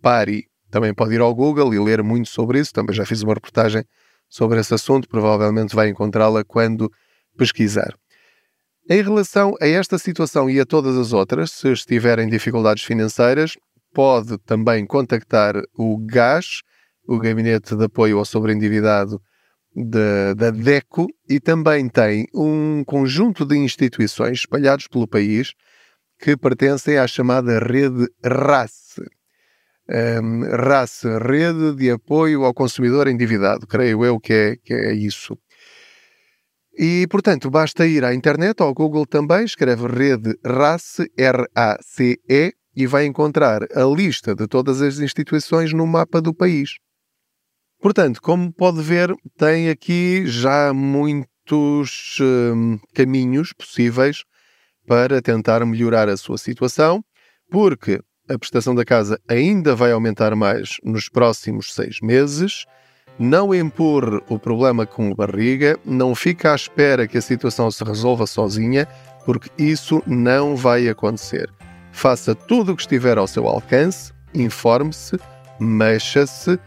PARI. 0.02 0.46
Também 0.70 0.94
pode 0.94 1.16
ir 1.16 1.20
ao 1.20 1.36
Google 1.36 1.74
e 1.74 1.80
ler 1.80 2.02
muito 2.04 2.30
sobre 2.30 2.62
isso. 2.62 2.72
Também 2.72 2.96
já 2.96 3.06
fiz 3.06 3.22
uma 3.22 3.34
reportagem 3.34 3.84
sobre 4.30 4.62
esse 4.62 4.74
assunto. 4.74 5.10
Provavelmente 5.10 5.76
vai 5.76 5.90
encontrá-la 5.90 6.46
quando 6.46 6.90
pesquisar. 7.38 7.94
Em 8.90 9.02
relação 9.02 9.56
a 9.62 9.68
esta 9.68 9.98
situação 9.98 10.50
e 10.50 10.58
a 10.58 10.66
todas 10.66 10.96
as 10.96 11.12
outras, 11.12 11.52
se 11.52 11.70
estiverem 11.70 12.30
dificuldades 12.30 12.86
financeiras, 12.86 13.58
pode 13.94 14.38
também 14.46 14.86
contactar 14.86 15.56
o 15.78 15.98
GAS, 15.98 16.62
o 17.06 17.20
Gabinete 17.20 17.76
de 17.76 17.84
Apoio 17.84 18.20
ao 18.20 18.24
Sobreendividado 18.24 19.22
da, 19.76 20.34
da 20.34 20.52
DECO, 20.52 21.08
e 21.30 21.40
também 21.40 21.88
tem 21.88 22.28
um 22.34 22.84
conjunto 22.84 23.46
de 23.46 23.58
instituições 23.58 24.40
espalhados 24.40 24.88
pelo 24.88 25.08
país 25.08 25.54
que 26.20 26.38
pertencem 26.38 26.98
à 26.98 27.08
chamada 27.08 27.60
rede 27.60 28.08
RAS. 28.24 29.00
Um, 29.90 30.44
RAS, 30.44 31.02
Rede 31.04 31.76
de 31.76 31.92
Apoio 31.92 32.46
ao 32.46 32.54
Consumidor 32.54 33.08
Endividado, 33.08 33.68
creio 33.68 34.06
eu 34.06 34.20
que 34.20 34.34
é, 34.34 34.56
que 34.56 34.74
é 34.74 34.94
isso. 34.94 35.38
E, 36.78 37.06
portanto, 37.08 37.50
basta 37.50 37.86
ir 37.86 38.06
à 38.06 38.14
internet, 38.14 38.62
ao 38.62 38.74
Google 38.74 39.06
também, 39.06 39.44
escreve 39.44 39.88
rede 39.88 40.38
RACE, 40.46 41.12
R-A-C-E, 41.18 42.54
e 42.74 42.88
vai 42.88 43.06
encontrar 43.06 43.64
a 43.76 43.84
lista 43.84 44.34
de 44.34 44.48
todas 44.48 44.82
as 44.82 45.00
instituições 45.00 45.74
no 45.74 45.86
mapa 45.86 46.22
do 46.22 46.34
país. 46.34 46.76
Portanto, 47.82 48.22
como 48.22 48.52
pode 48.52 48.82
ver, 48.82 49.14
tem 49.38 49.70
aqui 49.70 50.24
já 50.26 50.72
muitos 50.74 52.18
hum, 52.22 52.80
caminhos 52.94 53.54
possíveis 53.54 54.24
para 54.88 55.22
tentar 55.22 55.66
melhorar 55.66 56.08
a 56.08 56.18
sua 56.18 56.38
situação, 56.38 57.04
porque 57.50 58.00
a 58.30 58.38
prestação 58.38 58.76
da 58.76 58.86
casa 58.86 59.20
ainda 59.28 59.76
vai 59.76 59.92
aumentar 59.92 60.36
mais 60.36 60.78
nos 60.84 61.10
próximos 61.10 61.74
seis 61.74 62.00
meses 62.02 62.66
não 63.22 63.54
empurre 63.54 64.20
o 64.30 64.40
problema 64.40 64.86
com 64.86 65.14
barriga, 65.14 65.78
não 65.86 66.16
fique 66.16 66.48
à 66.48 66.56
espera 66.56 67.08
que 67.08 67.18
a 67.18 67.22
situação 67.22 67.70
se 67.70 67.84
resolva 67.84 68.26
sozinha, 68.26 68.88
porque 69.26 69.50
isso 69.58 70.02
não 70.08 70.56
vai 70.56 70.90
acontecer. 70.90 71.52
Faça 71.92 72.34
tudo 72.34 72.72
o 72.72 72.76
que 72.76 72.82
estiver 72.82 73.18
ao 73.18 73.28
seu 73.28 73.48
alcance, 73.48 74.12
informe-se, 74.34 75.20
mexa-se, 75.60 76.60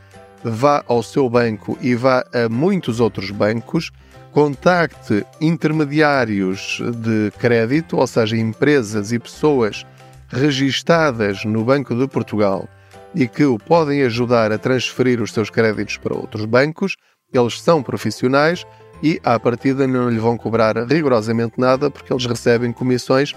vá 0.44 0.84
ao 0.86 1.02
seu 1.02 1.28
banco 1.28 1.78
e 1.80 1.94
vá 1.94 2.24
a 2.32 2.48
muitos 2.48 3.00
outros 3.00 3.30
bancos, 3.30 3.90
contacte 4.30 5.24
intermediários 5.40 6.80
de 6.96 7.30
crédito, 7.38 7.96
ou 7.96 8.06
seja, 8.06 8.36
empresas 8.36 9.12
e 9.12 9.18
pessoas 9.18 9.86
registadas 10.28 11.44
no 11.44 11.64
Banco 11.64 11.94
de 11.94 12.06
Portugal 12.06 12.68
e 13.14 13.28
que 13.28 13.44
o 13.44 13.58
podem 13.58 14.02
ajudar 14.02 14.52
a 14.52 14.58
transferir 14.58 15.22
os 15.22 15.32
seus 15.32 15.48
créditos 15.48 15.96
para 15.96 16.16
outros 16.16 16.44
bancos. 16.44 16.96
Eles 17.32 17.60
são 17.60 17.82
profissionais 17.82 18.66
e, 19.02 19.20
à 19.22 19.38
partida, 19.38 19.86
não 19.86 20.10
lhe 20.10 20.18
vão 20.18 20.36
cobrar 20.36 20.76
rigorosamente 20.84 21.54
nada 21.56 21.90
porque 21.90 22.12
eles 22.12 22.26
recebem 22.26 22.72
comissões 22.72 23.32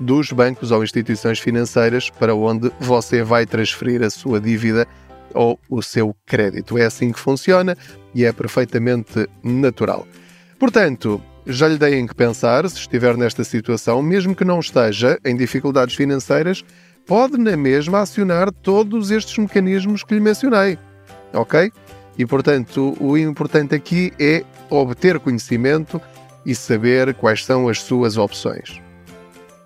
dos 0.00 0.32
bancos 0.32 0.70
ou 0.70 0.82
instituições 0.82 1.38
financeiras 1.38 2.10
para 2.10 2.34
onde 2.34 2.72
você 2.80 3.22
vai 3.22 3.46
transferir 3.46 4.02
a 4.02 4.10
sua 4.10 4.40
dívida 4.40 4.86
ou 5.34 5.58
o 5.68 5.82
seu 5.82 6.14
crédito. 6.26 6.78
É 6.78 6.84
assim 6.84 7.12
que 7.12 7.18
funciona 7.18 7.76
e 8.14 8.24
é 8.24 8.32
perfeitamente 8.32 9.28
natural. 9.42 10.06
Portanto, 10.58 11.22
já 11.46 11.66
lhe 11.66 11.78
dei 11.78 11.98
em 11.98 12.06
que 12.06 12.14
pensar 12.14 12.68
se 12.68 12.76
estiver 12.76 13.16
nesta 13.16 13.44
situação, 13.44 14.02
mesmo 14.02 14.34
que 14.34 14.44
não 14.44 14.60
esteja 14.60 15.18
em 15.24 15.36
dificuldades 15.36 15.94
financeiras, 15.94 16.64
pode 17.06 17.38
na 17.38 17.56
mesma 17.56 18.00
acionar 18.00 18.52
todos 18.52 19.10
estes 19.10 19.36
mecanismos 19.38 20.04
que 20.04 20.14
lhe 20.14 20.20
mencionei. 20.20 20.78
Ok? 21.32 21.72
E 22.18 22.26
portanto, 22.26 22.96
o 23.00 23.16
importante 23.16 23.74
aqui 23.74 24.12
é 24.18 24.44
obter 24.68 25.18
conhecimento 25.18 26.00
e 26.44 26.54
saber 26.54 27.14
quais 27.14 27.44
são 27.44 27.68
as 27.68 27.80
suas 27.80 28.16
opções. 28.16 28.80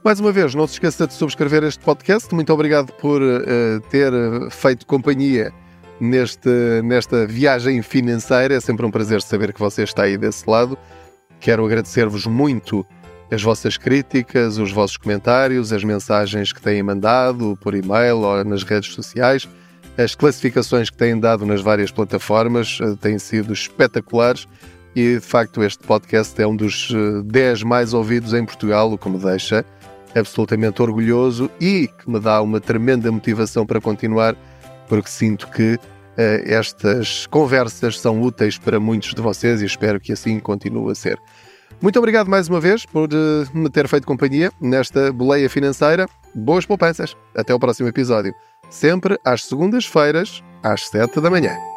Mais 0.04 0.20
uma 0.20 0.30
vez, 0.30 0.54
não 0.54 0.66
se 0.66 0.74
esqueça 0.74 1.06
de 1.06 1.14
subscrever 1.14 1.64
este 1.64 1.82
podcast. 1.82 2.34
Muito 2.34 2.52
obrigado 2.52 2.92
por 2.92 3.22
uh, 3.22 3.80
ter 3.88 4.12
feito 4.50 4.84
companhia 4.84 5.50
neste, 5.98 6.50
nesta 6.84 7.26
viagem 7.26 7.80
financeira. 7.80 8.52
É 8.52 8.60
sempre 8.60 8.84
um 8.84 8.90
prazer 8.90 9.22
saber 9.22 9.54
que 9.54 9.58
você 9.58 9.82
está 9.82 10.02
aí 10.02 10.18
desse 10.18 10.48
lado. 10.48 10.76
Quero 11.40 11.64
agradecer-vos 11.64 12.26
muito 12.26 12.84
as 13.30 13.42
vossas 13.42 13.78
críticas, 13.78 14.58
os 14.58 14.70
vossos 14.70 14.98
comentários, 14.98 15.72
as 15.72 15.82
mensagens 15.82 16.52
que 16.52 16.60
têm 16.60 16.82
mandado 16.82 17.58
por 17.62 17.74
e-mail 17.74 18.18
ou 18.18 18.44
nas 18.44 18.62
redes 18.62 18.92
sociais, 18.92 19.48
as 19.96 20.14
classificações 20.14 20.90
que 20.90 20.98
têm 20.98 21.18
dado 21.18 21.46
nas 21.46 21.62
várias 21.62 21.90
plataformas 21.90 22.78
eh, 22.82 22.94
têm 23.00 23.18
sido 23.18 23.54
espetaculares 23.54 24.46
e 24.94 25.14
de 25.14 25.20
facto 25.20 25.62
este 25.62 25.82
podcast 25.86 26.40
é 26.40 26.46
um 26.46 26.54
dos 26.54 26.92
10 27.24 27.62
eh, 27.62 27.64
mais 27.64 27.94
ouvidos 27.94 28.34
em 28.34 28.44
Portugal, 28.44 28.92
o 28.92 28.98
que 28.98 29.08
me 29.08 29.18
deixa 29.18 29.64
absolutamente 30.14 30.80
orgulhoso 30.80 31.50
e 31.60 31.88
que 31.88 32.10
me 32.10 32.20
dá 32.20 32.40
uma 32.40 32.60
tremenda 32.60 33.10
motivação 33.10 33.66
para 33.66 33.80
continuar, 33.80 34.36
porque 34.88 35.08
sinto 35.08 35.48
que 35.48 35.74
uh, 35.74 35.78
estas 36.16 37.26
conversas 37.26 37.98
são 37.98 38.20
úteis 38.22 38.58
para 38.58 38.78
muitos 38.78 39.14
de 39.14 39.20
vocês 39.20 39.62
e 39.62 39.66
espero 39.66 40.00
que 40.00 40.12
assim 40.12 40.38
continue 40.38 40.92
a 40.92 40.94
ser. 40.94 41.18
Muito 41.80 41.98
obrigado 41.98 42.28
mais 42.28 42.48
uma 42.48 42.60
vez 42.60 42.86
por 42.86 43.08
uh, 43.12 43.56
me 43.56 43.68
ter 43.68 43.88
feito 43.88 44.06
companhia 44.06 44.50
nesta 44.60 45.12
boleia 45.12 45.50
financeira. 45.50 46.08
Boas 46.34 46.64
poupanças. 46.64 47.16
Até 47.36 47.54
o 47.54 47.58
próximo 47.58 47.88
episódio. 47.88 48.32
Sempre 48.70 49.18
às 49.24 49.44
segundas-feiras, 49.44 50.42
às 50.62 50.88
7 50.88 51.20
da 51.20 51.30
manhã. 51.30 51.73